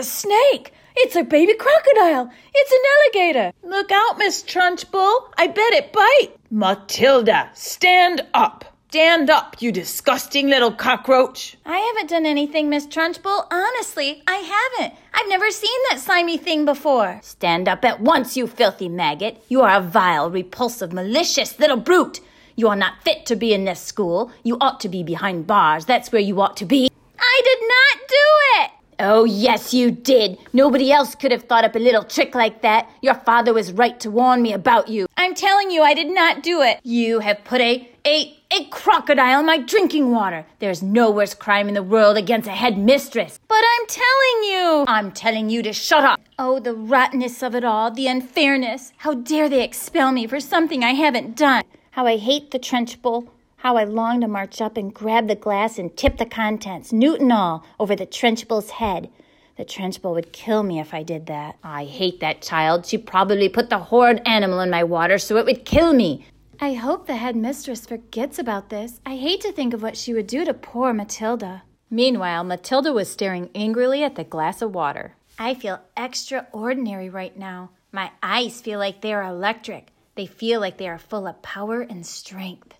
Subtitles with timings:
[0.00, 0.72] snake.
[0.96, 2.30] It's a baby crocodile.
[2.54, 3.52] It's an alligator.
[3.62, 5.30] Look out, Miss Trunchbull.
[5.38, 6.36] I bet it bite.
[6.50, 8.64] Matilda, stand up.
[8.92, 11.56] Stand up, you disgusting little cockroach.
[11.64, 13.46] I haven't done anything, Miss Trunchbull.
[13.50, 14.98] Honestly, I haven't.
[15.14, 17.18] I've never seen that slimy thing before.
[17.22, 19.42] Stand up at once, you filthy maggot.
[19.48, 22.20] You are a vile, repulsive, malicious little brute.
[22.54, 24.30] You are not fit to be in this school.
[24.42, 25.86] You ought to be behind bars.
[25.86, 26.90] That's where you ought to be.
[27.18, 28.01] I did not do it!
[29.04, 30.38] Oh, yes, you did.
[30.52, 32.88] Nobody else could have thought up a little trick like that.
[33.00, 35.08] Your father was right to warn me about you.
[35.16, 36.78] I'm telling you, I did not do it.
[36.84, 40.46] You have put a, a, a crocodile in my drinking water.
[40.60, 43.40] There's no worse crime in the world against a headmistress.
[43.48, 44.84] But I'm telling you.
[44.86, 46.20] I'm telling you to shut up.
[46.38, 48.92] Oh, the rottenness of it all, the unfairness.
[48.98, 51.64] How dare they expel me for something I haven't done?
[51.90, 53.26] How I hate the Trunchbull.
[53.62, 57.30] How I longed to march up and grab the glass and tip the contents, Newton
[57.30, 59.08] all, over the Trunchbull's head.
[59.56, 61.58] The Trunchbull would kill me if I did that.
[61.62, 62.86] I hate that child.
[62.86, 66.26] She probably put the horrid animal in my water so it would kill me.
[66.60, 69.00] I hope the headmistress forgets about this.
[69.06, 71.62] I hate to think of what she would do to poor Matilda.
[71.88, 75.14] Meanwhile, Matilda was staring angrily at the glass of water.
[75.38, 77.70] I feel extraordinary right now.
[77.92, 79.92] My eyes feel like they are electric.
[80.16, 82.74] They feel like they are full of power and strength.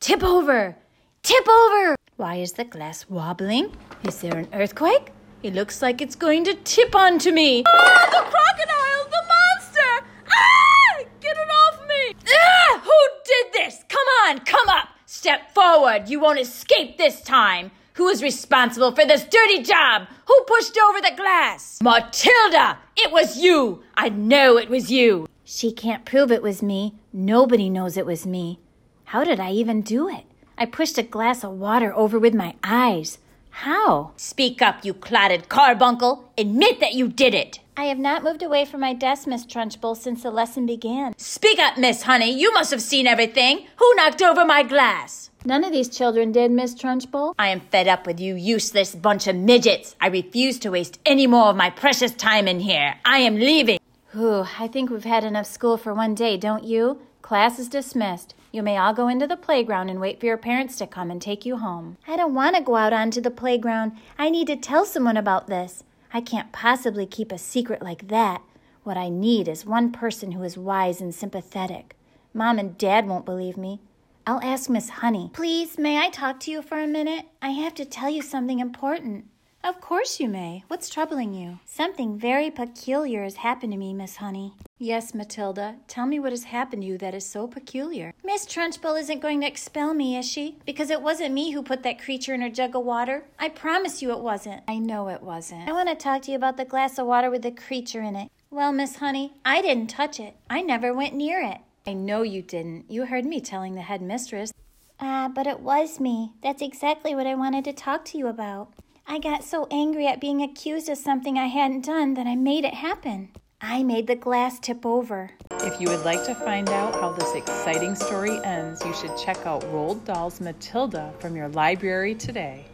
[0.00, 0.76] Tip over!
[1.22, 1.96] Tip over!
[2.16, 3.72] Why is the glass wobbling?
[4.04, 5.10] Is there an earthquake?
[5.42, 7.64] It looks like it's going to tip onto me.
[7.66, 9.04] Ah, the crocodile!
[9.10, 10.06] The monster!
[10.28, 11.04] Ah!
[11.20, 12.16] Get it off me!
[12.28, 12.80] Ah!
[12.84, 13.84] Who did this?
[13.88, 14.88] Come on, come up!
[15.06, 16.08] Step forward.
[16.08, 17.70] You won't escape this time.
[17.94, 20.06] Who is responsible for this dirty job?
[20.26, 21.80] Who pushed over the glass?
[21.82, 22.78] Matilda!
[22.96, 23.82] It was you!
[23.96, 25.26] I know it was you!
[25.44, 26.96] She can't prove it was me.
[27.12, 28.60] Nobody knows it was me.
[29.10, 30.24] How did I even do it?
[30.58, 33.18] I pushed a glass of water over with my eyes.
[33.50, 34.10] How?
[34.16, 36.32] Speak up, you clotted carbuncle.
[36.36, 37.60] Admit that you did it.
[37.76, 41.14] I have not moved away from my desk, Miss Trunchbull, since the lesson began.
[41.18, 42.36] Speak up, Miss Honey.
[42.36, 43.68] You must have seen everything.
[43.76, 45.30] Who knocked over my glass?
[45.44, 47.34] None of these children did, Miss Trunchbull.
[47.38, 49.94] I am fed up with you useless bunch of midgets.
[50.00, 52.96] I refuse to waste any more of my precious time in here.
[53.04, 53.78] I am leaving.
[54.16, 57.02] Whew, I think we've had enough school for one day, don't you?
[57.20, 58.34] Class is dismissed.
[58.50, 61.20] You may all go into the playground and wait for your parents to come and
[61.20, 61.98] take you home.
[62.08, 63.92] I don't want to go out onto the playground.
[64.18, 65.84] I need to tell someone about this.
[66.14, 68.40] I can't possibly keep a secret like that.
[68.84, 71.94] What I need is one person who is wise and sympathetic.
[72.32, 73.80] Mom and Dad won't believe me.
[74.26, 75.30] I'll ask Miss Honey.
[75.34, 77.26] Please, may I talk to you for a minute?
[77.42, 79.26] I have to tell you something important.
[79.66, 80.62] Of course you may.
[80.68, 81.58] What's troubling you?
[81.66, 84.54] Something very peculiar has happened to me, Miss Honey.
[84.78, 85.74] Yes, Matilda.
[85.88, 88.14] Tell me what has happened to you that is so peculiar.
[88.22, 90.58] Miss Trunchbull isn't going to expel me, is she?
[90.64, 93.24] Because it wasn't me who put that creature in her jug of water.
[93.40, 94.62] I promise you it wasn't.
[94.68, 95.68] I know it wasn't.
[95.68, 98.14] I want to talk to you about the glass of water with the creature in
[98.14, 98.30] it.
[98.50, 100.36] Well, Miss Honey, I didn't touch it.
[100.48, 101.58] I never went near it.
[101.88, 102.88] I know you didn't.
[102.88, 104.52] You heard me telling the headmistress.
[105.00, 106.34] Ah, but it was me.
[106.40, 108.72] That's exactly what I wanted to talk to you about.
[109.08, 112.64] I got so angry at being accused of something I hadn't done that I made
[112.64, 113.30] it happen.
[113.60, 115.30] I made the glass tip over.
[115.62, 119.46] If you would like to find out how this exciting story ends, you should check
[119.46, 122.66] out Roald Dahl's Matilda from your library today.